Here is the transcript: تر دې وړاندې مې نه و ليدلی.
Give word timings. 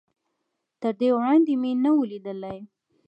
تر 0.81 0.91
دې 0.99 1.09
وړاندې 1.17 1.53
مې 1.61 1.71
نه 1.83 1.91
و 1.95 1.99
ليدلی. 2.11 2.57